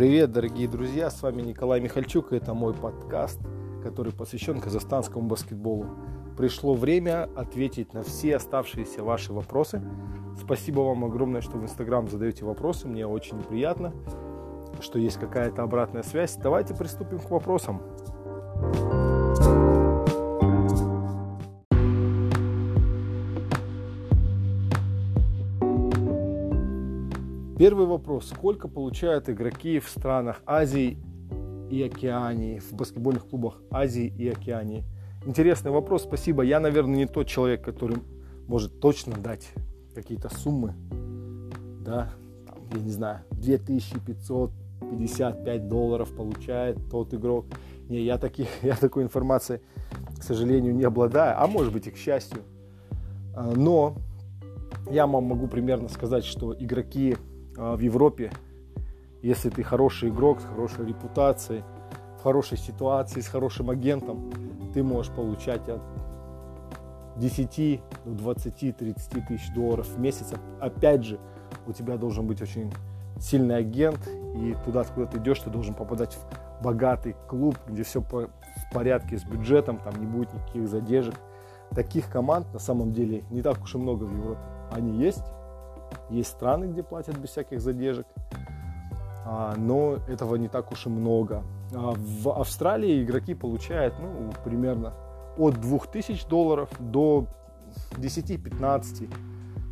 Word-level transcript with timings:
Привет, 0.00 0.32
дорогие 0.32 0.66
друзья, 0.66 1.10
с 1.10 1.20
вами 1.20 1.42
Николай 1.42 1.78
Михальчук, 1.78 2.32
и 2.32 2.36
это 2.36 2.54
мой 2.54 2.72
подкаст, 2.72 3.38
который 3.82 4.14
посвящен 4.14 4.58
казахстанскому 4.58 5.28
баскетболу. 5.28 5.84
Пришло 6.38 6.72
время 6.72 7.28
ответить 7.36 7.92
на 7.92 8.02
все 8.02 8.36
оставшиеся 8.36 9.02
ваши 9.04 9.34
вопросы. 9.34 9.82
Спасибо 10.42 10.80
вам 10.80 11.04
огромное, 11.04 11.42
что 11.42 11.58
в 11.58 11.64
Инстаграм 11.64 12.08
задаете 12.08 12.46
вопросы, 12.46 12.88
мне 12.88 13.06
очень 13.06 13.42
приятно, 13.42 13.92
что 14.80 14.98
есть 14.98 15.18
какая-то 15.20 15.62
обратная 15.62 16.02
связь. 16.02 16.34
Давайте 16.36 16.74
приступим 16.74 17.18
к 17.18 17.30
вопросам. 17.30 17.82
Первый 27.60 27.84
вопрос. 27.84 28.30
Сколько 28.30 28.68
получают 28.68 29.28
игроки 29.28 29.80
в 29.80 29.88
странах 29.90 30.40
Азии 30.46 30.96
и 31.70 31.82
Океании, 31.82 32.58
в 32.58 32.72
баскетбольных 32.72 33.28
клубах 33.28 33.60
Азии 33.70 34.10
и 34.16 34.30
Океании? 34.30 34.82
Интересный 35.26 35.70
вопрос, 35.70 36.04
спасибо. 36.04 36.42
Я, 36.42 36.58
наверное, 36.58 36.96
не 36.96 37.06
тот 37.06 37.26
человек, 37.26 37.62
который 37.62 37.98
может 38.46 38.80
точно 38.80 39.14
дать 39.18 39.46
какие-то 39.94 40.34
суммы. 40.34 40.72
Да, 41.84 42.10
там, 42.46 42.56
я 42.72 42.80
не 42.80 42.92
знаю, 42.92 43.20
2555 43.32 45.68
долларов 45.68 46.16
получает 46.16 46.78
тот 46.90 47.12
игрок. 47.12 47.44
Не, 47.90 48.00
я, 48.00 48.16
таких, 48.16 48.48
я 48.62 48.74
такой 48.74 49.02
информации, 49.02 49.60
к 50.18 50.22
сожалению, 50.22 50.74
не 50.74 50.84
обладаю, 50.84 51.38
а 51.38 51.46
может 51.46 51.74
быть 51.74 51.86
и 51.86 51.90
к 51.90 51.98
счастью. 51.98 52.38
А, 53.36 53.52
но 53.54 53.96
я 54.90 55.06
вам 55.06 55.24
могу 55.24 55.46
примерно 55.46 55.90
сказать, 55.90 56.24
что 56.24 56.56
игроки 56.58 57.18
в 57.60 57.78
Европе, 57.80 58.32
если 59.22 59.50
ты 59.50 59.62
хороший 59.62 60.08
игрок 60.08 60.40
с 60.40 60.44
хорошей 60.44 60.86
репутацией, 60.86 61.62
в 62.18 62.22
хорошей 62.22 62.56
ситуации, 62.56 63.20
с 63.20 63.28
хорошим 63.28 63.68
агентом, 63.68 64.32
ты 64.72 64.82
можешь 64.82 65.12
получать 65.12 65.68
от 65.68 65.82
10 67.16 67.82
до 68.06 68.10
20, 68.12 68.76
30 68.76 69.26
тысяч 69.26 69.52
долларов 69.54 69.86
в 69.88 70.00
месяц. 70.00 70.32
Опять 70.58 71.04
же, 71.04 71.20
у 71.66 71.72
тебя 71.72 71.98
должен 71.98 72.26
быть 72.26 72.40
очень 72.40 72.72
сильный 73.18 73.58
агент, 73.58 74.08
и 74.08 74.56
туда, 74.64 74.84
куда 74.84 75.06
ты 75.06 75.18
идешь, 75.18 75.40
ты 75.40 75.50
должен 75.50 75.74
попадать 75.74 76.14
в 76.14 76.62
богатый 76.64 77.14
клуб, 77.28 77.56
где 77.66 77.82
все 77.82 78.00
в 78.00 78.28
порядке 78.72 79.18
с 79.18 79.24
бюджетом, 79.24 79.78
там 79.78 80.00
не 80.00 80.06
будет 80.06 80.32
никаких 80.32 80.66
задержек. 80.66 81.14
Таких 81.74 82.10
команд 82.10 82.46
на 82.54 82.58
самом 82.58 82.92
деле 82.92 83.22
не 83.30 83.42
так 83.42 83.62
уж 83.62 83.74
и 83.74 83.78
много 83.78 84.04
в 84.04 84.16
Европе. 84.16 84.40
Они 84.70 84.96
есть, 84.96 85.22
есть 86.10 86.30
страны, 86.30 86.66
где 86.66 86.82
платят 86.82 87.16
без 87.18 87.30
всяких 87.30 87.60
задержек, 87.60 88.06
а, 89.24 89.54
но 89.56 89.98
этого 90.08 90.36
не 90.36 90.48
так 90.48 90.72
уж 90.72 90.86
и 90.86 90.88
много. 90.88 91.42
А, 91.72 91.94
в 91.96 92.28
Австралии 92.30 93.02
игроки 93.02 93.34
получают 93.34 93.94
ну, 94.00 94.32
примерно 94.44 94.92
от 95.36 95.60
2000 95.60 96.28
долларов 96.28 96.68
до 96.78 97.26
10, 97.96 98.42
15, 98.42 99.08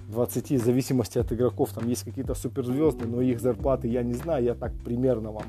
20, 0.09 0.51
в 0.53 0.65
зависимости 0.65 1.19
от 1.19 1.33
игроков. 1.33 1.73
Там 1.73 1.89
есть 1.89 2.05
какие-то 2.05 2.35
суперзвезды, 2.35 3.07
но 3.07 3.21
их 3.21 3.41
зарплаты 3.41 3.89
я 3.89 4.03
не 4.03 4.15
знаю, 4.15 4.45
я 4.45 4.55
так 4.55 4.73
примерно 4.85 5.33
вам 5.33 5.45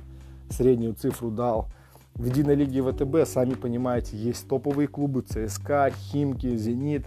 среднюю 0.49 0.95
цифру 0.95 1.29
дал. 1.29 1.67
В 2.15 2.25
единой 2.25 2.55
лиге 2.55 2.81
ВТБ, 2.83 3.25
сами 3.25 3.53
понимаете, 3.53 4.17
есть 4.17 4.47
топовые 4.49 4.87
клубы 4.87 5.21
ЦСКА, 5.21 5.91
Химки, 5.91 6.53
Зенит, 6.57 7.05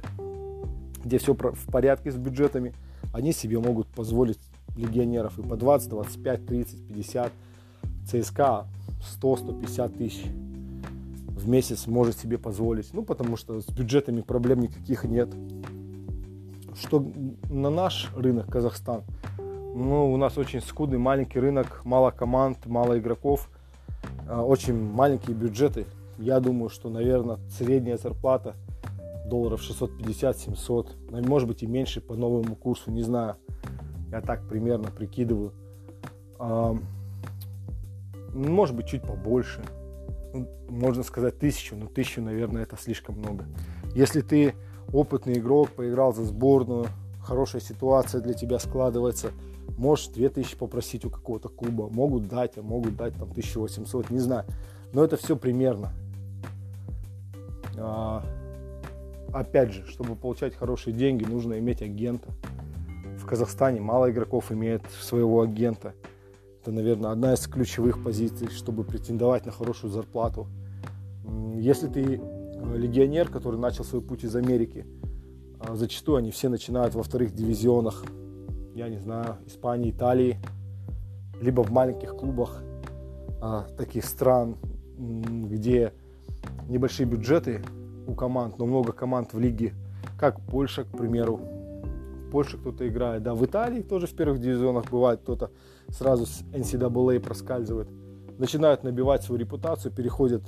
где 1.05 1.19
все 1.19 1.35
в 1.35 1.71
порядке 1.71 2.11
с 2.11 2.17
бюджетами 2.17 2.73
они 3.13 3.33
себе 3.33 3.59
могут 3.59 3.89
позволить 3.89 4.39
легионеров 4.77 5.39
и 5.39 5.43
по 5.43 5.57
20, 5.57 5.89
25, 5.91 6.47
30, 6.47 6.89
50. 6.89 7.33
ЦСКА 8.07 8.67
100-150 9.20 9.97
тысяч 9.97 10.25
в 11.29 11.48
месяц 11.48 11.86
может 11.86 12.19
себе 12.19 12.39
позволить. 12.39 12.92
Ну, 12.92 13.05
потому 13.05 13.36
что 13.36 13.61
с 13.61 13.67
бюджетами 13.67 14.23
проблем 14.23 14.61
никаких 14.61 15.05
нет. 15.05 15.29
Что 16.75 17.07
на 17.51 17.70
наш 17.70 18.11
рынок 18.17 18.51
Казахстан, 18.51 19.03
ну, 19.39 20.13
у 20.13 20.17
нас 20.17 20.36
очень 20.36 20.61
скудный 20.61 20.98
маленький 20.98 21.39
рынок, 21.39 21.83
мало 21.85 22.11
команд, 22.11 22.67
мало 22.67 22.98
игроков, 22.98 23.51
а, 24.29 24.42
очень 24.42 24.75
маленькие 24.75 25.36
бюджеты. 25.36 25.86
Я 26.19 26.41
думаю, 26.41 26.70
что, 26.70 26.89
наверное, 26.89 27.39
средняя 27.51 27.98
зарплата– 27.98 28.57
долларов 29.33 29.63
650-700, 29.63 30.89
ну, 31.09 31.23
может 31.23 31.48
быть 31.48 31.63
и 31.63 31.67
меньше 31.67 32.03
по 32.03 32.15
новому 32.15 32.55
курсу, 32.55 32.91
не 32.91 33.03
знаю. 33.03 33.37
Я 34.11 34.20
так 34.20 34.47
примерно 34.47 34.91
прикидываю. 34.91 35.55
А, 36.39 36.77
может 38.35 38.77
быть 38.77 38.89
чуть 38.89 39.01
побольше. 39.01 39.63
Можно 40.69 41.03
сказать 41.03 41.39
тысячу, 41.39 41.77
но 41.77 41.87
тысячу, 41.87 42.21
наверное, 42.21 42.65
это 42.65 42.77
слишком 42.77 43.19
много. 43.19 43.47
Если 43.95 44.21
ты 44.21 44.55
опытный 44.92 45.39
игрок, 45.39 45.71
поиграл 45.71 46.13
за 46.13 46.25
сборную, 46.25 46.89
хорошая 47.23 47.63
ситуация 47.63 48.21
для 48.21 48.35
тебя 48.35 48.59
складывается, 48.59 49.31
можешь 49.79 50.09
2000 50.09 50.59
попросить 50.59 51.07
у 51.07 51.11
какого-то 51.11 51.48
клуба, 51.48 51.89
могут 51.89 52.29
дать, 52.29 52.59
а 52.59 52.63
могут 52.63 52.97
дать 52.97 53.15
там 53.15 53.31
1800, 53.31 54.11
не 54.11 54.19
знаю. 54.19 54.45
Но 54.92 55.03
это 55.03 55.17
все 55.17 55.37
примерно. 55.37 55.91
Опять 59.33 59.73
же, 59.73 59.87
чтобы 59.87 60.15
получать 60.15 60.55
хорошие 60.55 60.95
деньги, 60.95 61.25
нужно 61.25 61.59
иметь 61.59 61.81
агента. 61.81 62.29
В 63.17 63.25
Казахстане 63.25 63.81
мало 63.81 64.11
игроков 64.11 64.53
имеет 64.53 64.83
своего 65.01 65.41
агента. 65.41 65.95
Это, 66.61 66.70
наверное, 66.70 67.13
одна 67.13 67.33
из 67.33 67.47
ключевых 67.47 68.03
позиций, 68.05 68.48
чтобы 68.48 68.85
претендовать 68.85 69.47
на 69.47 69.53
хорошую 69.53 69.91
зарплату. 69.91 70.47
Если 71.55 71.89
ты 71.89 72.21
э, 72.21 72.77
легионер, 72.77 73.29
который 73.31 73.59
начал 73.59 73.85
свой 73.85 74.03
путь 74.03 74.25
из 74.25 74.37
Америки, 74.37 74.87
а 75.59 75.77
зачастую 75.77 76.19
они 76.19 76.31
все 76.31 76.48
начинают 76.48 76.95
во 76.95 77.03
вторых 77.03 77.35
дивизионах, 77.35 78.05
я 78.75 78.89
не 78.89 78.98
знаю, 78.98 79.39
Испании, 79.47 79.91
Италии, 79.91 80.39
либо 81.41 81.63
в 81.63 81.71
маленьких 81.71 82.17
клубах 82.17 82.63
а, 83.41 83.67
таких 83.77 84.05
стран, 84.05 84.57
где 84.98 85.92
небольшие 86.69 87.07
бюджеты, 87.07 87.63
у 88.07 88.14
команд, 88.14 88.58
но 88.58 88.67
много 88.67 88.92
команд 88.92 89.33
в 89.33 89.39
лиге, 89.39 89.74
как 90.18 90.40
Польша, 90.40 90.85
к 90.85 90.96
примеру. 90.96 91.36
В 91.36 92.30
Польше 92.30 92.58
кто-то 92.58 92.89
играет, 92.89 93.23
да, 93.23 93.35
в 93.35 93.45
Италии 93.45 93.83
тоже 93.83 94.07
в 94.07 94.14
первых 94.14 94.40
дивизионах 94.40 94.90
бывает, 94.90 95.20
кто-то 95.20 95.51
сразу 95.89 96.27
с 96.27 96.42
NCAA 96.52 97.20
проскальзывает. 97.20 97.89
Начинают 98.39 98.85
набивать 98.85 99.23
свою 99.23 99.41
репутацию, 99.41 99.92
переходят 99.92 100.42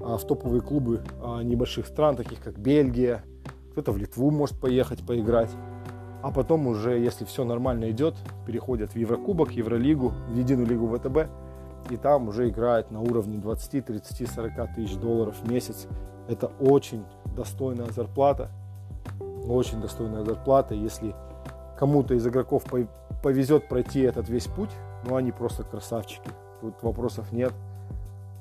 а, 0.00 0.16
в 0.16 0.24
топовые 0.26 0.60
клубы 0.60 1.02
а, 1.20 1.42
небольших 1.42 1.86
стран, 1.86 2.16
таких 2.16 2.40
как 2.40 2.58
Бельгия, 2.58 3.24
кто-то 3.72 3.90
в 3.90 3.96
Литву 3.96 4.30
может 4.30 4.58
поехать 4.60 5.04
поиграть. 5.04 5.50
А 6.22 6.30
потом 6.30 6.66
уже, 6.68 6.98
если 6.98 7.24
все 7.24 7.44
нормально 7.44 7.90
идет, 7.90 8.14
переходят 8.46 8.92
в 8.92 8.96
Еврокубок, 8.96 9.50
Евролигу, 9.52 10.12
в 10.28 10.36
единую 10.36 10.66
лигу 10.66 10.86
ВТБ, 10.86 11.28
и 11.90 11.96
там 11.96 12.28
уже 12.28 12.48
играют 12.48 12.90
на 12.90 13.00
уровне 13.00 13.38
20, 13.38 13.84
30, 13.84 14.30
40 14.30 14.74
тысяч 14.74 14.96
долларов 14.96 15.36
в 15.40 15.50
месяц 15.50 15.86
это 16.28 16.50
очень 16.60 17.04
достойная 17.36 17.90
зарплата. 17.90 18.50
Очень 19.46 19.80
достойная 19.80 20.24
зарплата. 20.24 20.74
Если 20.74 21.14
кому-то 21.78 22.14
из 22.14 22.26
игроков 22.26 22.64
повезет 23.22 23.68
пройти 23.68 24.00
этот 24.00 24.28
весь 24.28 24.46
путь, 24.46 24.70
ну 25.06 25.16
они 25.16 25.32
просто 25.32 25.64
красавчики. 25.64 26.30
Тут 26.60 26.82
вопросов 26.82 27.30
нет. 27.32 27.52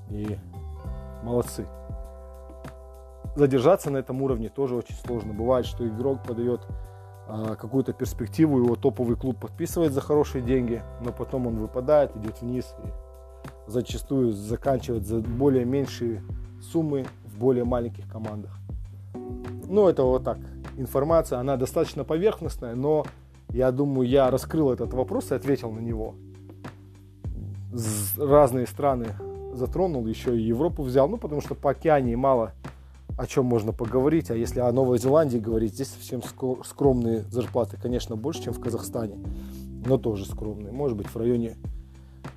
И 0.10 0.38
молодцы. 1.24 1.68
Задержаться 3.36 3.90
на 3.90 3.98
этом 3.98 4.22
уровне 4.22 4.50
тоже 4.50 4.76
очень 4.76 4.96
сложно. 4.96 5.34
Бывает, 5.34 5.66
что 5.66 5.88
игрок 5.88 6.24
подает 6.24 6.62
а, 7.28 7.56
какую-то 7.56 7.92
перспективу, 7.94 8.60
его 8.60 8.76
топовый 8.76 9.16
клуб 9.16 9.40
подписывает 9.40 9.92
за 9.92 10.02
хорошие 10.02 10.44
деньги, 10.44 10.84
но 11.02 11.12
потом 11.12 11.48
он 11.48 11.56
выпадает, 11.56 12.16
идет 12.16 12.42
вниз 12.42 12.76
и 12.84 13.03
зачастую 13.68 14.34
заканчивает 14.34 15.06
за 15.06 15.20
более 15.20 15.66
меньшие 15.66 16.24
суммы 16.62 17.06
в 17.26 17.38
более 17.38 17.64
маленьких 17.64 18.10
командах. 18.10 18.58
Ну, 19.68 19.88
это 19.88 20.04
вот 20.04 20.24
так. 20.24 20.40
Информация, 20.78 21.40
она 21.40 21.58
достаточно 21.58 22.04
поверхностная, 22.04 22.76
но 22.76 23.06
я 23.50 23.72
думаю, 23.72 24.08
я 24.08 24.30
раскрыл 24.32 24.72
этот 24.72 24.94
вопрос 24.94 25.32
и 25.32 25.36
ответил 25.36 25.72
на 25.72 25.80
него. 25.80 26.16
Разные 28.18 28.68
страны 28.68 29.08
затронул, 29.54 30.06
еще 30.08 30.38
и 30.38 30.42
Европу 30.42 30.84
взял, 30.84 31.08
ну, 31.08 31.18
потому 31.18 31.42
что 31.42 31.56
по 31.56 31.72
океане 31.72 32.16
мало 32.18 32.54
о 33.18 33.28
чем 33.28 33.46
можно 33.46 33.72
поговорить, 33.72 34.32
а 34.32 34.36
если 34.36 34.60
о 34.60 34.72
Новой 34.72 34.98
Зеландии 34.98 35.38
говорить, 35.38 35.74
здесь 35.74 35.90
совсем 35.90 36.22
скромные 36.64 37.22
зарплаты, 37.30 37.78
конечно, 37.82 38.16
больше, 38.16 38.44
чем 38.44 38.54
в 38.54 38.60
Казахстане, 38.60 39.18
но 39.86 39.98
тоже 39.98 40.26
скромные, 40.26 40.72
может 40.72 40.98
быть, 40.98 41.08
в 41.08 41.16
районе 41.16 41.56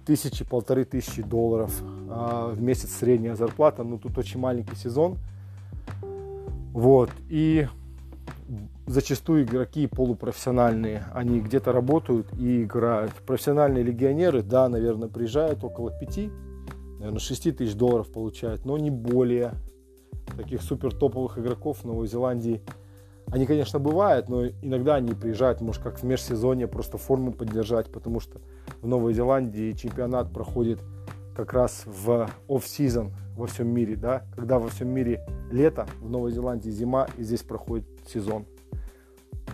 тысячи, 0.05 0.45
полторы 0.45 0.85
тысячи 0.85 1.23
долларов 1.23 1.73
а, 2.09 2.51
в 2.51 2.61
месяц 2.61 2.91
средняя 2.91 3.35
зарплата. 3.35 3.83
Ну, 3.83 3.99
тут 3.99 4.19
очень 4.19 4.41
маленький 4.41 4.77
сезон. 4.77 5.19
Вот. 6.73 7.11
И 7.29 7.67
зачастую 8.87 9.45
игроки 9.45 9.87
полупрофессиональные. 9.87 11.05
Они 11.13 11.41
где-то 11.41 11.73
работают 11.73 12.33
и 12.39 12.63
играют. 12.63 13.13
Профессиональные 13.27 13.83
легионеры, 13.83 14.43
да, 14.43 14.69
наверное, 14.69 15.09
приезжают 15.09 15.65
около 15.65 15.91
5, 15.91 16.31
наверное, 16.99 17.19
6 17.19 17.57
тысяч 17.57 17.75
долларов 17.75 18.11
получают, 18.13 18.65
но 18.65 18.79
не 18.79 18.91
более. 18.91 19.55
Таких 20.37 20.63
супер 20.63 20.93
топовых 20.93 21.39
игроков 21.39 21.79
в 21.79 21.85
Новой 21.85 22.09
Зеландии 22.09 22.63
они, 23.31 23.45
конечно, 23.45 23.79
бывают, 23.79 24.29
но 24.29 24.47
иногда 24.47 24.97
они 24.97 25.13
приезжают, 25.13 25.61
может, 25.61 25.83
как 25.83 25.99
в 25.99 26.05
межсезонье, 26.05 26.69
просто 26.69 26.97
форму 26.97 27.33
поддержать, 27.33 27.91
потому 27.91 28.21
что 28.21 28.41
в 28.87 28.89
Новой 28.89 29.15
Зеландии 29.15 29.73
чемпионат 29.73 30.33
проходит 30.33 30.79
как 31.35 31.53
раз 31.53 31.83
в 31.87 32.31
оф-сезон 32.47 33.11
во 33.35 33.49
всем 33.49 33.67
мире, 33.67 33.97
да, 33.97 34.23
когда 34.33 34.61
во 34.61 34.69
всем 34.69 34.91
мире 34.91 35.27
лето, 35.51 35.89
в 36.01 36.09
Новой 36.09 36.31
Зеландии 36.31 36.71
зима, 36.71 37.09
и 37.17 37.25
здесь 37.25 37.43
проходит 37.43 37.85
сезон. 38.07 38.47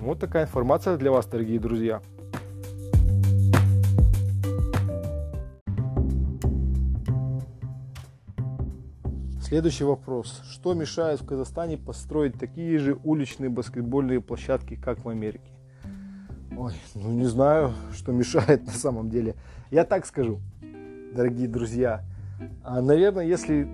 Вот 0.00 0.20
такая 0.20 0.44
информация 0.44 0.98
для 0.98 1.10
вас, 1.10 1.24
дорогие 1.24 1.58
друзья. 1.58 2.02
Следующий 9.40 9.84
вопрос. 9.84 10.42
Что 10.44 10.74
мешает 10.74 11.22
в 11.22 11.26
Казахстане 11.26 11.78
построить 11.78 12.38
такие 12.38 12.78
же 12.78 12.98
уличные 13.02 13.48
баскетбольные 13.48 14.20
площадки, 14.20 14.76
как 14.76 15.02
в 15.02 15.08
Америке? 15.08 15.61
Ой, 16.56 16.74
ну 16.94 17.12
не 17.12 17.24
знаю, 17.24 17.72
что 17.94 18.12
мешает 18.12 18.66
на 18.66 18.72
самом 18.72 19.08
деле. 19.08 19.34
Я 19.70 19.84
так 19.84 20.04
скажу 20.06 20.40
дорогие 21.14 21.48
друзья. 21.48 22.02
А, 22.62 22.82
наверное, 22.82 23.24
если 23.24 23.68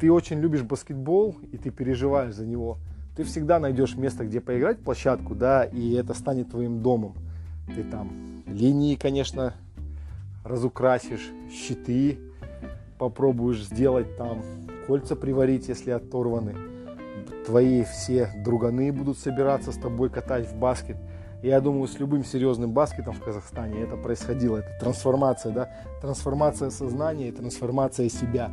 ты 0.00 0.12
очень 0.12 0.38
любишь 0.38 0.62
баскетбол 0.62 1.36
и 1.52 1.56
ты 1.56 1.70
переживаешь 1.70 2.34
за 2.34 2.46
него, 2.46 2.78
ты 3.16 3.24
всегда 3.24 3.58
найдешь 3.58 3.96
место, 3.96 4.24
где 4.24 4.40
поиграть, 4.40 4.78
площадку, 4.78 5.34
да, 5.34 5.64
и 5.64 5.94
это 5.94 6.14
станет 6.14 6.50
твоим 6.50 6.82
домом. 6.82 7.14
Ты 7.74 7.82
там 7.82 8.42
линии, 8.46 8.94
конечно, 8.94 9.54
разукрасишь, 10.44 11.30
щиты 11.50 12.18
попробуешь 12.98 13.64
сделать 13.64 14.16
там, 14.16 14.42
кольца 14.86 15.16
приварить, 15.16 15.68
если 15.68 15.90
оторваны. 15.90 16.54
Твои 17.44 17.84
все 17.84 18.30
друганы 18.44 18.92
будут 18.92 19.18
собираться 19.18 19.72
с 19.72 19.76
тобой 19.76 20.10
катать 20.10 20.46
в 20.46 20.56
баскет– 20.56 20.96
я 21.46 21.60
думаю, 21.60 21.86
с 21.86 21.98
любым 21.98 22.24
серьезным 22.24 22.72
баскетом 22.72 23.14
в 23.14 23.22
Казахстане 23.22 23.80
это 23.82 23.96
происходило. 23.96 24.58
Это 24.58 24.68
трансформация, 24.80 25.52
да? 25.52 25.70
Трансформация 26.00 26.70
сознания 26.70 27.28
и 27.28 27.32
трансформация 27.32 28.08
себя. 28.08 28.50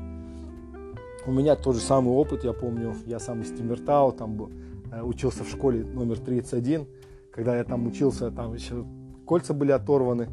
У 1.25 1.31
меня 1.31 1.55
тот 1.55 1.75
же 1.75 1.81
самый 1.81 2.13
опыт, 2.13 2.43
я 2.43 2.53
помню, 2.53 2.93
я 3.05 3.19
сам 3.19 3.41
из 3.41 3.49
Тимиртау, 3.49 4.11
там 4.11 4.35
был, 4.35 4.51
э, 4.91 5.01
учился 5.01 5.43
в 5.43 5.49
школе 5.49 5.83
номер 5.83 6.19
31. 6.19 6.85
Когда 7.31 7.55
я 7.57 7.63
там 7.63 7.87
учился, 7.87 8.29
там 8.29 8.53
еще 8.53 8.85
кольца 9.25 9.53
были 9.53 9.71
оторваны. 9.71 10.27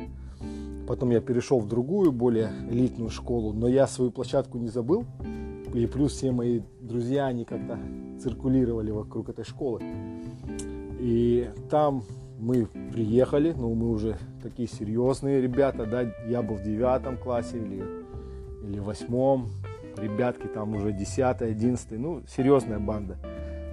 Потом 0.87 1.11
я 1.11 1.21
перешел 1.21 1.61
в 1.61 1.69
другую, 1.69 2.11
более 2.11 2.51
элитную 2.69 3.11
школу, 3.11 3.53
но 3.53 3.69
я 3.69 3.87
свою 3.87 4.11
площадку 4.11 4.59
не 4.59 4.69
забыл. 4.69 5.05
И 5.73 5.87
плюс 5.87 6.13
все 6.13 6.33
мои 6.33 6.61
друзья, 6.81 7.27
они 7.27 7.45
как-то 7.45 7.79
циркулировали 8.21 8.91
вокруг 8.91 9.29
этой 9.29 9.45
школы. 9.45 9.81
И 10.99 11.49
там 11.71 12.03
мы 12.41 12.67
приехали, 12.93 13.53
ну, 13.53 13.75
мы 13.75 13.91
уже 13.91 14.17
такие 14.43 14.69
серьезные 14.69 15.41
ребята, 15.41 15.87
да, 15.87 16.03
я 16.27 16.43
был 16.43 16.57
в 16.57 16.63
девятом 16.63 17.17
классе 17.17 17.59
или, 17.59 17.85
или 18.65 18.79
восьмом, 18.79 19.51
ребятки 19.97 20.47
там 20.47 20.75
уже 20.75 20.93
десятый, 20.93 21.51
одиннадцатый, 21.51 21.99
ну, 21.99 22.23
серьезная 22.27 22.79
банда. 22.79 23.19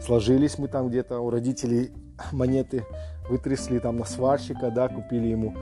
Сложились 0.02 0.58
мы 0.58 0.68
там 0.68 0.90
где-то, 0.90 1.20
у 1.20 1.30
родителей 1.30 1.92
монеты 2.32 2.86
вытрясли 3.30 3.80
там 3.80 3.98
на 3.98 4.06
сварщика, 4.06 4.70
да, 4.70 4.88
купили 4.90 5.28
ему, 5.28 5.56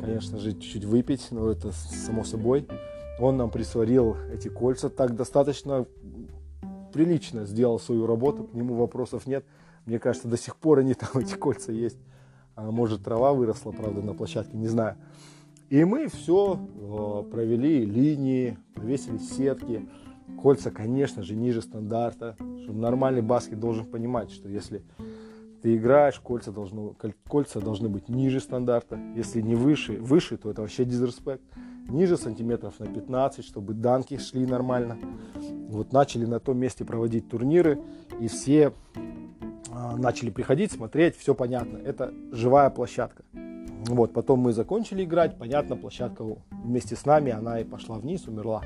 конечно 0.00 0.38
же, 0.38 0.52
чуть-чуть 0.52 0.84
выпить, 0.84 1.28
но 1.30 1.50
это 1.50 1.72
само 1.72 2.24
собой. 2.24 2.66
Он 3.20 3.36
нам 3.36 3.50
присварил 3.50 4.16
эти 4.32 4.48
кольца 4.48 4.90
так 4.90 5.14
достаточно 5.14 5.86
прилично 6.94 7.44
сделал 7.44 7.80
свою 7.80 8.06
работу, 8.06 8.44
к 8.44 8.54
нему 8.54 8.74
вопросов 8.74 9.26
нет. 9.26 9.44
Мне 9.84 9.98
кажется, 9.98 10.28
до 10.28 10.38
сих 10.38 10.56
пор 10.56 10.78
они 10.78 10.94
там, 10.94 11.10
эти 11.14 11.34
кольца 11.34 11.72
есть. 11.72 11.98
А 12.56 12.70
может, 12.70 13.02
трава 13.02 13.32
выросла, 13.32 13.72
правда, 13.72 14.02
на 14.02 14.14
площадке, 14.14 14.56
не 14.56 14.68
знаю. 14.68 14.96
И 15.70 15.84
мы 15.84 16.08
все 16.08 16.58
э, 16.58 17.30
провели 17.30 17.84
линии, 17.84 18.58
повесили 18.74 19.18
сетки. 19.18 19.88
Кольца, 20.40 20.70
конечно 20.70 21.22
же, 21.22 21.34
ниже 21.34 21.62
стандарта. 21.62 22.36
Чтобы 22.62 22.78
нормальный 22.78 23.22
баскет 23.22 23.58
должен 23.58 23.84
понимать, 23.84 24.30
что 24.30 24.48
если 24.48 24.82
ты 25.62 25.76
играешь, 25.76 26.20
кольца, 26.20 26.52
должны, 26.52 26.94
кольца 27.26 27.60
должны 27.60 27.88
быть 27.88 28.08
ниже 28.08 28.40
стандарта. 28.40 29.00
Если 29.16 29.40
не 29.40 29.54
выше, 29.54 29.94
выше, 29.98 30.36
то 30.36 30.50
это 30.50 30.60
вообще 30.60 30.84
дизреспект. 30.84 31.42
Ниже 31.88 32.16
сантиметров 32.16 32.78
на 32.78 32.86
15, 32.86 33.44
чтобы 33.44 33.74
данки 33.74 34.16
шли 34.18 34.46
нормально. 34.46 34.98
Вот 35.68 35.92
начали 35.92 36.24
на 36.26 36.38
том 36.38 36.58
месте 36.58 36.84
проводить 36.84 37.28
турниры, 37.28 37.80
и 38.20 38.28
все 38.28 38.72
начали 39.92 40.30
приходить, 40.30 40.72
смотреть, 40.72 41.16
все 41.16 41.34
понятно. 41.34 41.78
Это 41.78 42.12
живая 42.32 42.70
площадка. 42.70 43.24
Вот, 43.86 44.12
потом 44.12 44.40
мы 44.40 44.52
закончили 44.52 45.04
играть, 45.04 45.36
понятно, 45.38 45.76
площадка 45.76 46.24
вместе 46.50 46.96
с 46.96 47.04
нами, 47.04 47.32
она 47.32 47.60
и 47.60 47.64
пошла 47.64 47.98
вниз, 47.98 48.26
умерла. 48.26 48.62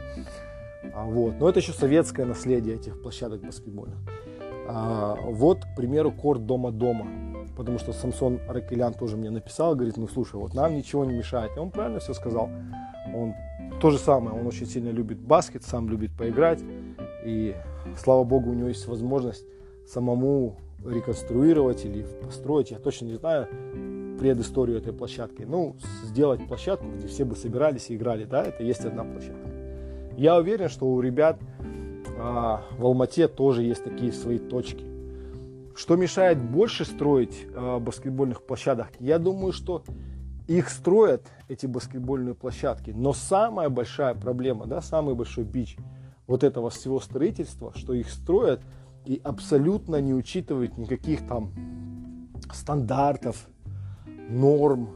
А, 0.94 1.04
вот. 1.04 1.34
Но 1.40 1.48
это 1.48 1.58
еще 1.58 1.72
советское 1.72 2.24
наследие 2.24 2.76
этих 2.76 3.02
площадок 3.02 3.42
баскетбольных. 3.42 3.98
А, 4.68 5.16
вот, 5.20 5.64
к 5.64 5.76
примеру, 5.76 6.12
корт 6.12 6.46
дома-дома. 6.46 7.06
Потому 7.56 7.78
что 7.78 7.92
Самсон 7.92 8.38
Ракелян 8.48 8.94
тоже 8.94 9.16
мне 9.16 9.30
написал, 9.30 9.74
говорит, 9.74 9.96
ну 9.96 10.06
слушай, 10.06 10.36
вот 10.36 10.54
нам 10.54 10.76
ничего 10.76 11.04
не 11.04 11.14
мешает. 11.14 11.56
И 11.56 11.58
он 11.58 11.70
правильно 11.72 11.98
все 11.98 12.14
сказал. 12.14 12.48
Он 13.12 13.34
то 13.80 13.90
же 13.90 13.98
самое, 13.98 14.38
он 14.38 14.46
очень 14.46 14.66
сильно 14.66 14.90
любит 14.90 15.18
баскет, 15.18 15.64
сам 15.64 15.88
любит 15.88 16.16
поиграть. 16.16 16.62
И 17.24 17.56
слава 17.96 18.22
богу, 18.22 18.50
у 18.50 18.54
него 18.54 18.68
есть 18.68 18.86
возможность 18.86 19.44
самому 19.86 20.56
реконструировать 20.84 21.84
или 21.84 22.04
построить, 22.22 22.70
я 22.70 22.78
точно 22.78 23.06
не 23.06 23.16
знаю 23.16 23.48
предысторию 24.18 24.78
этой 24.78 24.92
площадки. 24.92 25.42
Ну, 25.42 25.76
сделать 26.04 26.46
площадку, 26.46 26.86
где 26.96 27.06
все 27.06 27.24
бы 27.24 27.36
собирались 27.36 27.90
и 27.90 27.96
играли, 27.96 28.24
да, 28.24 28.42
это 28.44 28.62
есть 28.64 28.84
одна 28.84 29.04
площадка. 29.04 29.48
Я 30.16 30.36
уверен, 30.36 30.68
что 30.68 30.86
у 30.86 31.00
ребят 31.00 31.38
а, 32.18 32.64
в 32.76 32.84
Алмате 32.84 33.28
тоже 33.28 33.62
есть 33.62 33.84
такие 33.84 34.12
свои 34.12 34.38
точки. 34.38 34.84
Что 35.76 35.94
мешает 35.94 36.42
больше 36.42 36.84
строить 36.84 37.46
а, 37.54 37.78
баскетбольных 37.78 38.42
площадок? 38.42 38.88
Я 38.98 39.18
думаю, 39.18 39.52
что 39.52 39.84
их 40.48 40.68
строят, 40.70 41.28
эти 41.46 41.66
баскетбольные 41.66 42.34
площадки, 42.34 42.90
но 42.90 43.12
самая 43.12 43.68
большая 43.68 44.14
проблема, 44.14 44.66
да, 44.66 44.80
самый 44.80 45.14
большой 45.14 45.44
бич 45.44 45.76
вот 46.26 46.42
этого 46.42 46.70
всего 46.70 46.98
строительства, 47.00 47.72
что 47.76 47.94
их 47.94 48.10
строят– 48.10 48.60
и 49.04 49.20
абсолютно 49.24 50.00
не 50.00 50.14
учитывает 50.14 50.76
никаких 50.78 51.26
там 51.26 51.50
стандартов, 52.52 53.48
норм. 54.28 54.90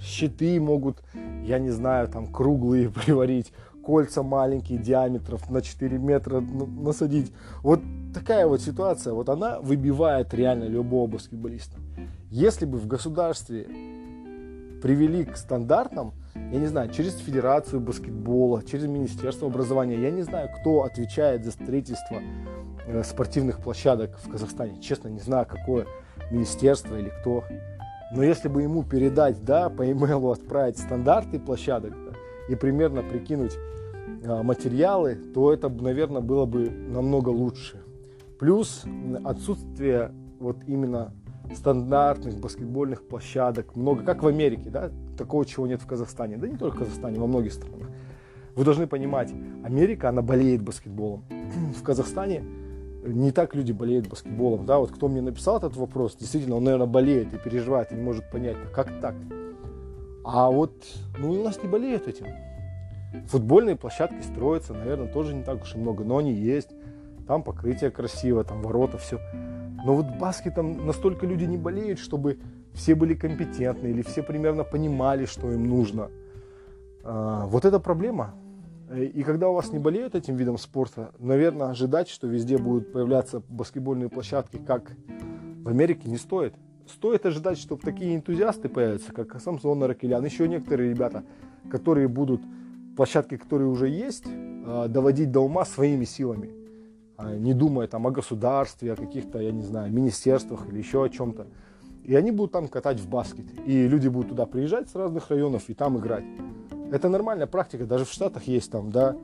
Щиты 0.00 0.60
могут, 0.60 1.02
я 1.44 1.58
не 1.58 1.70
знаю, 1.70 2.08
там 2.08 2.26
круглые 2.26 2.90
приварить, 3.06 3.52
кольца 3.84 4.22
маленькие 4.22 4.78
диаметров 4.78 5.50
на 5.50 5.62
4 5.62 5.98
метра 5.98 6.40
насадить. 6.40 7.32
Вот 7.62 7.80
такая 8.14 8.46
вот 8.46 8.60
ситуация, 8.60 9.12
вот 9.12 9.28
она 9.28 9.60
выбивает 9.60 10.34
реально 10.34 10.64
любого 10.64 11.06
баскетболиста. 11.06 11.76
Если 12.30 12.64
бы 12.64 12.78
в 12.78 12.86
государстве 12.86 13.66
привели 14.82 15.24
к 15.24 15.36
стандартам, 15.36 16.12
я 16.34 16.58
не 16.58 16.66
знаю, 16.66 16.90
через 16.90 17.16
Федерацию 17.18 17.80
баскетбола, 17.80 18.62
через 18.64 18.86
Министерство 18.86 19.48
образования, 19.48 20.00
я 20.00 20.10
не 20.10 20.22
знаю, 20.22 20.48
кто 20.60 20.82
отвечает 20.82 21.44
за 21.44 21.52
строительство 21.52 22.20
спортивных 23.04 23.60
площадок 23.60 24.18
в 24.18 24.30
Казахстане. 24.30 24.80
Честно, 24.80 25.08
не 25.08 25.20
знаю, 25.20 25.46
какое 25.46 25.86
министерство 26.30 26.96
или 26.96 27.10
кто. 27.20 27.44
Но 28.14 28.22
если 28.22 28.48
бы 28.48 28.62
ему 28.62 28.82
передать, 28.82 29.42
да, 29.44 29.70
по 29.70 29.90
имейлу 29.90 30.30
отправить 30.30 30.78
стандарты 30.78 31.38
площадок 31.38 31.92
да, 31.92 32.12
и 32.48 32.54
примерно 32.54 33.02
прикинуть 33.02 33.56
а, 34.24 34.42
материалы, 34.42 35.14
то 35.14 35.52
это, 35.52 35.68
наверное, 35.68 36.20
было 36.20 36.44
бы 36.44 36.68
намного 36.70 37.30
лучше. 37.30 37.80
Плюс 38.38 38.84
отсутствие 39.24 40.12
вот 40.40 40.58
именно 40.66 41.12
стандартных 41.54 42.38
баскетбольных 42.40 43.06
площадок, 43.06 43.76
много, 43.76 44.02
как 44.02 44.22
в 44.22 44.26
Америке, 44.26 44.70
да, 44.70 44.90
такого 45.16 45.44
чего 45.44 45.66
нет 45.66 45.80
в 45.80 45.86
Казахстане, 45.86 46.36
да 46.36 46.48
не 46.48 46.56
только 46.56 46.76
в 46.76 46.78
Казахстане, 46.80 47.18
во 47.18 47.26
многих 47.26 47.52
странах. 47.52 47.88
Вы 48.54 48.64
должны 48.64 48.86
понимать, 48.86 49.32
Америка, 49.64 50.10
она 50.10 50.20
болеет 50.20 50.62
баскетболом. 50.62 51.24
В 51.78 51.82
Казахстане 51.82 52.44
не 53.02 53.32
так 53.32 53.54
люди 53.54 53.72
болеют 53.72 54.08
баскетболом. 54.08 54.66
Да, 54.66 54.78
вот 54.78 54.92
кто 54.92 55.08
мне 55.08 55.20
написал 55.20 55.58
этот 55.58 55.76
вопрос, 55.76 56.16
действительно, 56.16 56.56
он, 56.56 56.64
наверное, 56.64 56.86
болеет 56.86 57.32
и 57.34 57.38
переживает, 57.38 57.92
и 57.92 57.94
не 57.94 58.02
может 58.02 58.30
понять, 58.30 58.56
как 58.74 59.00
так. 59.00 59.14
А 60.24 60.50
вот, 60.50 60.72
ну, 61.18 61.32
у 61.32 61.42
нас 61.42 61.60
не 61.62 61.68
болеют 61.68 62.06
этим. 62.06 62.26
Футбольные 63.26 63.76
площадки 63.76 64.22
строятся, 64.22 64.72
наверное, 64.72 65.08
тоже 65.08 65.34
не 65.34 65.42
так 65.42 65.62
уж 65.62 65.74
и 65.74 65.78
много, 65.78 66.04
но 66.04 66.18
они 66.18 66.32
есть. 66.32 66.70
Там 67.26 67.42
покрытие 67.42 67.90
красиво, 67.90 68.44
там 68.44 68.62
ворота, 68.62 68.98
все. 68.98 69.18
Но 69.84 69.94
вот 69.94 70.06
баскетом 70.18 70.86
настолько 70.86 71.26
люди 71.26 71.44
не 71.44 71.56
болеют, 71.56 71.98
чтобы 71.98 72.38
все 72.72 72.94
были 72.94 73.14
компетентны 73.14 73.88
или 73.88 74.02
все 74.02 74.22
примерно 74.22 74.64
понимали, 74.64 75.26
что 75.26 75.50
им 75.52 75.68
нужно. 75.68 76.10
А, 77.04 77.46
вот 77.46 77.64
это 77.64 77.80
проблема. 77.80 78.34
И 78.94 79.22
когда 79.22 79.48
у 79.48 79.54
вас 79.54 79.72
не 79.72 79.78
болеют 79.78 80.14
этим 80.14 80.36
видом 80.36 80.58
спорта, 80.58 81.12
наверное, 81.18 81.68
ожидать, 81.68 82.08
что 82.08 82.26
везде 82.26 82.58
будут 82.58 82.92
появляться 82.92 83.42
баскетбольные 83.48 84.08
площадки, 84.08 84.58
как 84.58 84.92
в 85.62 85.68
Америке, 85.68 86.08
не 86.08 86.18
стоит. 86.18 86.54
Стоит 86.86 87.24
ожидать, 87.24 87.58
что 87.58 87.76
такие 87.76 88.16
энтузиасты 88.16 88.68
появятся, 88.68 89.12
как 89.12 89.40
Самсон 89.40 89.78
Наракелян, 89.78 90.24
еще 90.24 90.48
некоторые 90.48 90.90
ребята, 90.90 91.24
которые 91.70 92.08
будут 92.08 92.42
площадки, 92.96 93.36
которые 93.36 93.68
уже 93.68 93.88
есть, 93.88 94.24
а, 94.26 94.88
доводить 94.88 95.30
до 95.30 95.40
ума 95.40 95.64
своими 95.64 96.04
силами, 96.04 96.50
а 97.16 97.34
не 97.34 97.54
думая 97.54 97.86
там 97.86 98.06
о 98.06 98.10
государстве, 98.10 98.92
о 98.92 98.96
каких-то, 98.96 99.38
я 99.38 99.52
не 99.52 99.62
знаю, 99.62 99.92
министерствах 99.92 100.68
или 100.68 100.78
еще 100.78 101.04
о 101.04 101.08
чем-то. 101.08 101.46
И 102.04 102.14
они 102.16 102.32
будут 102.32 102.52
там 102.52 102.68
катать 102.68 102.98
в 102.98 103.08
баскет. 103.08 103.46
И 103.64 103.86
люди 103.86 104.08
будут 104.08 104.30
туда 104.30 104.44
приезжать 104.44 104.90
с 104.90 104.94
разных 104.96 105.30
районов 105.30 105.68
и 105.68 105.74
там 105.74 105.98
играть. 105.98 106.24
Это 106.92 107.08
нормальная 107.08 107.46
практика, 107.46 107.86
даже 107.86 108.04
в 108.04 108.12
Штатах 108.12 108.42
есть 108.44 108.70
там, 108.70 108.90
да, 108.92 109.16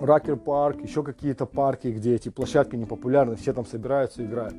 Ракер 0.00 0.36
парк, 0.36 0.80
еще 0.80 1.02
какие-то 1.02 1.46
парки, 1.46 1.88
где 1.88 2.14
эти 2.14 2.28
площадки 2.28 2.76
не 2.76 2.84
популярны, 2.84 3.34
все 3.34 3.52
там 3.52 3.66
собираются 3.66 4.22
и 4.22 4.26
играют. 4.26 4.54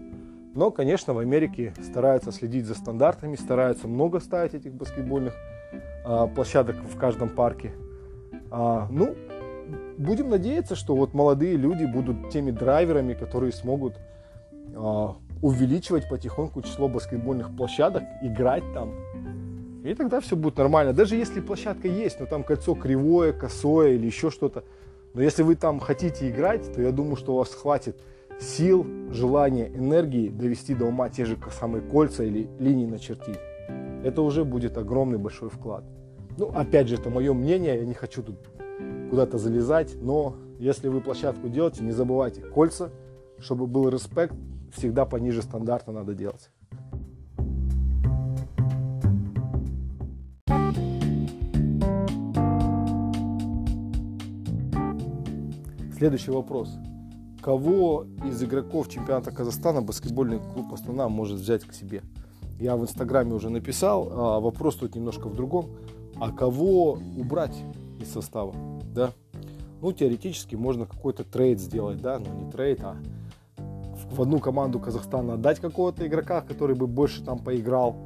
Но, 0.55 0.71
конечно, 0.71 1.13
в 1.13 1.19
Америке 1.19 1.73
стараются 1.81 2.33
следить 2.33 2.65
за 2.65 2.75
стандартами, 2.75 3.37
стараются 3.37 3.87
много 3.87 4.19
ставить 4.19 4.53
этих 4.53 4.73
баскетбольных 4.73 5.33
а, 6.03 6.27
площадок 6.27 6.75
в 6.75 6.97
каждом 6.97 7.29
парке. 7.29 7.71
А, 8.51 8.89
ну, 8.91 9.15
будем 9.97 10.29
надеяться, 10.29 10.75
что 10.75 10.97
вот 10.97 11.13
молодые 11.13 11.55
люди 11.55 11.85
будут 11.85 12.29
теми 12.29 12.51
драйверами, 12.51 13.13
которые 13.13 13.53
смогут 13.53 13.93
а, 14.75 15.15
увеличивать 15.41 16.09
потихоньку 16.09 16.61
число 16.61 16.89
баскетбольных 16.89 17.55
площадок, 17.55 18.03
играть 18.21 18.65
там. 18.73 19.48
И 19.83 19.93
тогда 19.93 20.19
все 20.19 20.35
будет 20.35 20.57
нормально. 20.57 20.93
Даже 20.93 21.15
если 21.15 21.39
площадка 21.39 21.87
есть, 21.87 22.19
но 22.19 22.25
там 22.25 22.43
кольцо 22.43 22.75
кривое, 22.75 23.31
косое 23.31 23.93
или 23.93 24.05
еще 24.05 24.29
что-то. 24.29 24.63
Но 25.13 25.21
если 25.21 25.43
вы 25.43 25.55
там 25.55 25.79
хотите 25.79 26.29
играть, 26.29 26.71
то 26.73 26.81
я 26.81 26.91
думаю, 26.91 27.15
что 27.15 27.33
у 27.33 27.37
вас 27.37 27.53
хватит 27.53 27.97
сил, 28.39 28.85
желания, 29.11 29.67
энергии 29.67 30.29
довести 30.29 30.75
до 30.75 30.85
ума 30.85 31.09
те 31.09 31.25
же 31.25 31.37
самые 31.51 31.81
кольца 31.81 32.23
или 32.23 32.49
линии 32.59 32.85
начертить. 32.85 33.39
Это 34.03 34.21
уже 34.21 34.45
будет 34.45 34.77
огромный 34.77 35.17
большой 35.17 35.49
вклад. 35.49 35.83
Ну, 36.37 36.47
опять 36.47 36.87
же, 36.87 36.95
это 36.95 37.09
мое 37.09 37.33
мнение, 37.33 37.75
я 37.77 37.85
не 37.85 37.93
хочу 37.93 38.23
тут 38.23 38.37
куда-то 39.09 39.37
залезать, 39.37 39.95
но 40.01 40.35
если 40.57 40.87
вы 40.87 41.01
площадку 41.01 41.49
делаете, 41.49 41.83
не 41.83 41.91
забывайте, 41.91 42.41
кольца, 42.41 42.91
чтобы 43.39 43.67
был 43.67 43.89
респект, 43.89 44.35
всегда 44.73 45.05
пониже 45.05 45.41
стандарта 45.41 45.91
надо 45.91 46.13
делать. 46.13 46.49
Следующий 55.99 56.31
вопрос. 56.31 56.77
Кого 57.41 58.05
из 58.25 58.41
игроков 58.41 58.87
чемпионата 58.87 59.31
Казахстана 59.31 59.81
баскетбольный 59.81 60.39
клуб 60.39 60.71
Астана 60.71 61.09
может 61.09 61.41
взять 61.41 61.65
к 61.65 61.73
себе? 61.73 62.03
Я 62.57 62.77
в 62.77 62.83
Инстаграме 62.83 63.33
уже 63.33 63.49
написал, 63.49 64.09
а 64.13 64.39
вопрос 64.39 64.77
тут 64.77 64.95
немножко 64.95 65.27
в 65.27 65.35
другом. 65.35 65.71
А 66.15 66.31
кого 66.31 66.93
убрать 67.17 67.57
из 67.99 68.13
состава? 68.13 68.55
Да? 68.95 69.11
Ну, 69.81 69.91
теоретически 69.91 70.55
можно 70.55 70.85
какой-то 70.85 71.25
трейд 71.25 71.59
сделать, 71.59 72.01
да, 72.01 72.17
но 72.17 72.33
не 72.33 72.49
трейд, 72.49 72.81
а 72.81 72.95
в 74.09 74.21
одну 74.21 74.39
команду 74.39 74.79
Казахстана 74.79 75.33
отдать 75.33 75.59
какого-то 75.59 76.07
игрока, 76.07 76.39
который 76.39 76.77
бы 76.77 76.87
больше 76.87 77.25
там 77.25 77.39
поиграл. 77.39 77.97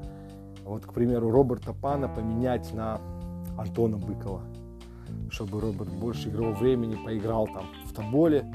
Вот, 0.65 0.83
к 0.83 0.93
примеру, 0.93 1.29
Роберта 1.29 1.73
Пана 1.73 2.09
поменять 2.09 2.73
на 2.73 3.00
Антона 3.55 3.97
Быкова 3.97 4.41
чтобы 5.33 5.59
Роберт 5.59 5.89
больше 5.89 6.29
игрового 6.29 6.53
времени 6.53 6.95
поиграл 6.95 7.47
там 7.47 7.65
в 7.93 7.95
Тоболе, 7.95 8.45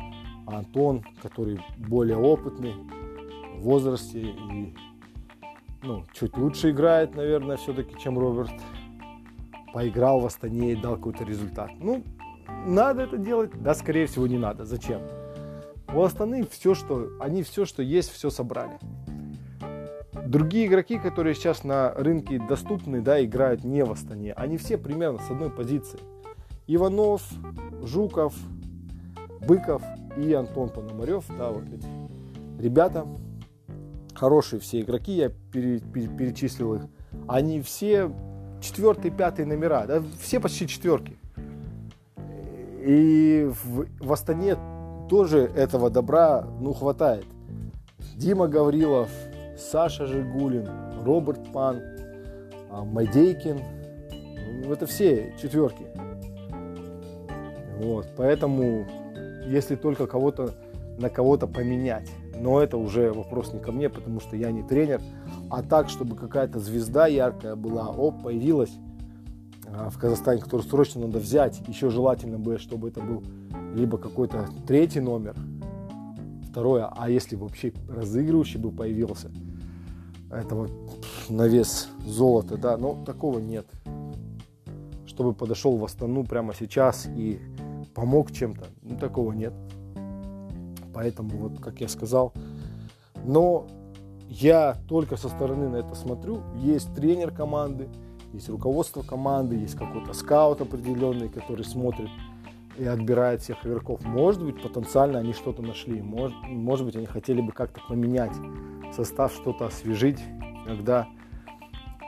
а 0.47 0.59
Антон, 0.59 1.04
который 1.23 1.61
более 1.78 2.16
опытный 2.16 2.75
в 3.57 3.62
возрасте 3.62 4.21
и 4.21 4.75
ну, 5.83 6.04
чуть 6.12 6.37
лучше 6.37 6.71
играет, 6.71 7.14
наверное, 7.14 7.57
все-таки, 7.57 7.97
чем 7.99 8.18
Роберт, 8.18 8.50
поиграл 9.73 10.21
в 10.21 10.26
Астане 10.26 10.73
и 10.73 10.76
дал 10.76 10.97
какой-то 10.97 11.25
результат. 11.25 11.71
Ну, 11.78 12.02
надо 12.66 13.02
это 13.02 13.16
делать? 13.16 13.50
Да, 13.62 13.75
скорее 13.75 14.07
всего, 14.07 14.26
не 14.26 14.38
надо. 14.38 14.64
Зачем? 14.64 15.00
У 15.95 16.02
Астаны 16.02 16.47
все, 16.50 16.75
что, 16.75 17.11
они 17.21 17.42
все, 17.42 17.64
что 17.64 17.83
есть, 17.83 18.11
все 18.11 18.30
собрали. 18.30 18.78
Другие 20.26 20.66
игроки, 20.66 20.99
которые 20.99 21.35
сейчас 21.35 21.64
на 21.64 21.95
рынке 21.95 22.38
доступны, 22.38 23.00
да, 23.00 23.25
играют 23.25 23.64
не 23.64 23.85
в 23.85 23.92
Астане, 23.92 24.33
они 24.35 24.59
все 24.59 24.76
примерно 24.76 25.21
с 25.21 25.30
одной 25.30 25.49
позиции. 25.49 26.00
Иванов, 26.66 27.23
Жуков, 27.83 28.35
Быков 29.47 29.83
и 30.16 30.33
Антон 30.33 30.68
Пономарев. 30.68 31.25
Да, 31.38 31.50
вот 31.50 31.64
эти 31.73 31.87
ребята. 32.59 33.07
Хорошие 34.14 34.59
все 34.59 34.80
игроки, 34.80 35.12
я 35.12 35.30
пере, 35.52 35.78
пере, 35.78 36.09
перечислил 36.09 36.75
их. 36.75 36.83
Они 37.28 37.61
все 37.61 38.11
четвертый, 38.61 39.12
пятый 39.12 39.45
номера, 39.45 39.87
да, 39.87 40.02
все 40.21 40.40
почти 40.40 40.66
четверки. 40.66 41.16
И 42.80 43.49
в, 43.49 43.87
в 44.00 44.12
Астане 44.12 44.57
тоже 45.09 45.50
этого 45.54 45.90
добра, 45.90 46.45
ну, 46.61 46.73
хватает. 46.73 47.26
Дима 48.16 48.49
Гаврилов, 48.49 49.11
Саша 49.57 50.07
Жигулин, 50.07 50.68
Роберт 51.04 51.52
Пан, 51.52 51.80
а, 52.71 52.85
Мадейкин. 52.85 53.61
Ну, 54.64 54.73
это 54.73 54.87
все 54.87 55.33
четверки. 55.40 55.87
Вот, 57.78 58.09
поэтому, 58.16 58.87
если 59.49 59.76
только 59.76 60.07
кого-то 60.07 60.55
на 60.99 61.11
кого-то 61.11 61.47
поменять, 61.47 62.11
но 62.40 62.61
это 62.61 62.76
уже 62.76 63.12
вопрос 63.12 63.52
не 63.52 63.61
ко 63.61 63.73
мне, 63.73 63.88
потому 63.88 64.21
что 64.21 64.37
я 64.37 64.50
не 64.50 64.62
тренер, 64.62 65.00
а 65.49 65.62
так, 65.62 65.88
чтобы 65.88 66.17
какая-то 66.17 66.59
звезда 66.59 67.07
яркая 67.07 67.55
была, 67.55 67.88
оп, 67.88 68.23
появилась 68.23 68.73
а, 69.67 69.90
в 69.90 69.99
Казахстане, 69.99 70.40
которую 70.40 70.69
срочно 70.69 71.02
надо 71.02 71.21
взять, 71.21 71.62
еще 71.69 71.88
желательно 71.90 72.38
бы, 72.38 72.59
чтобы 72.59 72.88
это 72.88 73.00
был 73.00 73.23
либо 73.75 73.97
какой-то 73.97 74.49
третий 74.67 75.00
номер, 75.00 75.37
второе, 76.50 76.90
а 76.90 77.09
если 77.09 77.37
вообще 77.37 77.73
разыгрывающий 77.88 78.59
бы 78.59 78.73
появился, 78.73 79.31
это 80.31 80.55
вот 80.55 80.73
на 81.28 81.47
вес 81.47 81.88
золота, 82.05 82.57
да, 82.57 82.76
но 82.76 82.99
такого 83.05 83.38
нет. 83.38 83.67
Чтобы 85.07 85.33
подошел 85.33 85.76
в 85.76 85.85
Астану 85.85 86.25
прямо 86.25 86.55
сейчас 86.55 87.07
и 87.07 87.40
помог 87.99 88.31
чем-то. 88.31 88.67
Ну, 88.83 88.97
такого 88.97 89.33
нет. 89.33 89.52
Поэтому, 90.95 91.31
вот, 91.31 91.61
как 91.61 91.81
я 91.81 91.88
сказал, 91.88 92.33
но 93.25 93.67
я 94.28 94.76
только 94.88 95.17
со 95.17 95.28
стороны 95.28 95.69
на 95.69 95.76
это 95.78 95.97
смотрю. 95.97 96.43
Есть 96.59 96.95
тренер 96.95 97.33
команды, 97.33 97.88
есть 98.33 98.49
руководство 98.49 99.02
команды, 99.02 99.57
есть 99.57 99.75
какой-то 99.75 100.12
скаут 100.12 100.61
определенный, 100.61 101.28
который 101.28 101.64
смотрит 101.64 102.09
и 102.78 102.85
отбирает 102.85 103.43
всех 103.43 103.67
игроков. 103.67 104.05
Может 104.05 104.45
быть, 104.45 104.62
потенциально 104.62 105.19
они 105.19 105.33
что-то 105.33 105.62
нашли. 105.62 106.00
Может, 106.00 106.37
может 106.45 106.87
быть, 106.87 106.95
они 106.95 107.07
хотели 107.07 107.40
бы 107.40 107.50
как-то 107.50 107.81
поменять 107.88 108.37
состав, 108.95 109.33
что-то 109.33 109.67
освежить. 109.67 110.21
Иногда 110.67 111.09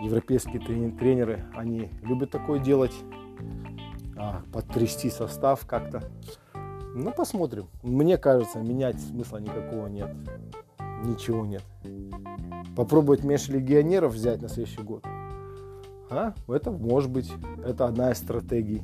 европейские 0.00 0.61
тренеры, 0.61 1.47
они 1.56 1.90
любят 2.04 2.30
такое 2.30 2.61
делать 2.61 2.94
а, 4.20 4.42
потрясти 4.52 5.08
состав 5.08 5.64
как-то. 5.66 6.02
Ну, 6.94 7.10
посмотрим. 7.12 7.68
Мне 7.82 8.18
кажется, 8.18 8.58
менять 8.58 9.00
смысла 9.00 9.38
никакого 9.38 9.86
нет. 9.86 10.10
Ничего 11.04 11.46
нет. 11.46 11.62
Попробовать 12.76 13.24
меньше 13.24 13.52
легионеров 13.52 14.12
взять 14.12 14.42
на 14.42 14.48
следующий 14.48 14.82
год. 14.82 15.04
А? 16.10 16.34
Это 16.48 16.70
может 16.70 17.10
быть. 17.10 17.32
Это 17.64 17.86
одна 17.86 18.10
из 18.12 18.18
стратегий. 18.18 18.82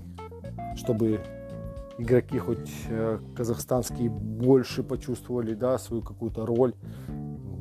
Чтобы 0.77 1.21
игроки 1.99 2.39
хоть 2.39 2.71
э, 2.89 3.19
казахстанские 3.35 4.09
больше 4.09 4.83
почувствовали 4.83 5.55
да, 5.55 5.77
свою 5.79 6.03
какую-то 6.03 6.47
роль, 6.47 6.75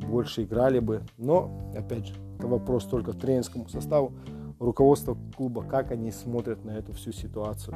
больше 0.08 0.44
играли 0.44 0.78
бы. 0.78 1.02
Но, 1.18 1.70
опять 1.76 2.06
же, 2.06 2.14
это 2.38 2.46
вопрос 2.46 2.84
только 2.84 3.12
тренерскому 3.12 3.68
составу 3.68 4.14
руководство 4.58 5.16
клуба, 5.36 5.62
как 5.62 5.90
они 5.90 6.10
смотрят 6.10 6.64
на 6.64 6.70
эту 6.70 6.92
всю 6.92 7.12
ситуацию. 7.12 7.74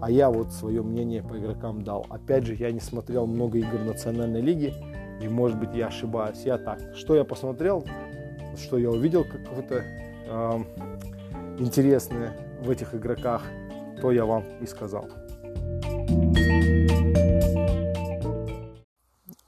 А 0.00 0.10
я 0.10 0.30
вот 0.30 0.52
свое 0.52 0.82
мнение 0.82 1.22
по 1.22 1.38
игрокам 1.38 1.82
дал. 1.82 2.06
Опять 2.10 2.44
же, 2.44 2.54
я 2.54 2.70
не 2.70 2.80
смотрел 2.80 3.26
много 3.26 3.58
игр 3.58 3.78
национальной 3.78 4.42
лиги, 4.42 4.74
и 5.22 5.28
может 5.28 5.58
быть 5.58 5.74
я 5.74 5.86
ошибаюсь. 5.86 6.42
Я 6.44 6.58
так, 6.58 6.78
что 6.94 7.16
я 7.16 7.24
посмотрел, 7.24 7.84
что 8.56 8.76
я 8.76 8.90
увидел 8.90 9.24
какое-то 9.24 9.82
э, 10.26 10.64
интересное 11.58 12.36
в 12.62 12.68
этих 12.68 12.94
игроках, 12.94 13.42
то 14.02 14.12
я 14.12 14.26
вам 14.26 14.44
и 14.60 14.66
сказал. 14.66 15.08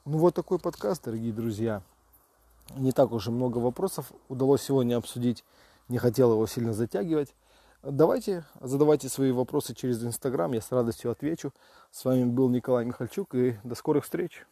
Ну 0.06 0.16
вот 0.16 0.34
такой 0.34 0.58
подкаст, 0.58 1.04
дорогие 1.04 1.34
друзья. 1.34 1.82
Не 2.76 2.92
так 2.92 3.12
уж 3.12 3.28
и 3.28 3.30
много 3.30 3.58
вопросов 3.58 4.10
удалось 4.28 4.62
сегодня 4.62 4.96
обсудить. 4.96 5.44
Не 5.88 5.98
хотел 5.98 6.32
его 6.32 6.46
сильно 6.46 6.72
затягивать. 6.72 7.34
Давайте, 7.82 8.44
задавайте 8.60 9.08
свои 9.08 9.30
вопросы 9.30 9.74
через 9.74 10.02
Инстаграм, 10.04 10.52
я 10.52 10.60
с 10.60 10.72
радостью 10.72 11.10
отвечу. 11.10 11.54
С 11.90 12.04
вами 12.04 12.24
был 12.24 12.48
Николай 12.48 12.84
Михальчук 12.84 13.34
и 13.34 13.56
до 13.62 13.74
скорых 13.74 14.04
встреч. 14.04 14.46